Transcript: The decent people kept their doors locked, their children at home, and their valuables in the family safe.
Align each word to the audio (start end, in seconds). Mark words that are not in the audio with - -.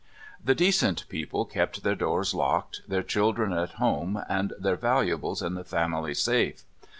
The 0.43 0.55
decent 0.55 1.07
people 1.09 1.45
kept 1.45 1.83
their 1.83 1.93
doors 1.93 2.33
locked, 2.33 2.81
their 2.87 3.03
children 3.03 3.53
at 3.53 3.73
home, 3.73 4.19
and 4.27 4.51
their 4.57 4.75
valuables 4.75 5.43
in 5.43 5.53
the 5.53 5.63
family 5.63 6.15
safe. 6.15 6.63